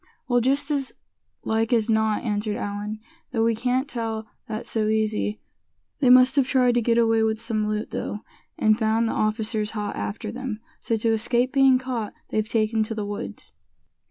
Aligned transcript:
"Well, 0.27 0.41
just 0.41 0.71
as 0.71 0.93
like 1.43 1.71
as 1.71 1.87
not," 1.87 2.23
answered 2.23 2.55
Allan; 2.55 2.99
"though 3.29 3.43
we 3.43 3.53
can't 3.53 3.87
tell 3.87 4.25
that 4.47 4.65
so 4.65 4.87
easy. 4.87 5.39
They 5.99 6.09
must 6.09 6.35
have 6.37 6.47
tried 6.47 6.73
to 6.73 6.81
get 6.81 6.97
away 6.97 7.21
with 7.21 7.39
some 7.39 7.67
loot, 7.67 7.91
though, 7.91 8.21
and 8.57 8.79
found 8.79 9.07
the 9.07 9.13
officers 9.13 9.69
hot 9.77 9.95
after 9.95 10.31
them. 10.31 10.59
So, 10.79 10.95
to 10.95 11.13
escape 11.13 11.53
being 11.53 11.77
caught 11.77 12.15
they've 12.29 12.49
taken 12.49 12.81
to 12.85 12.95
the 12.95 13.05
woods." 13.05 13.53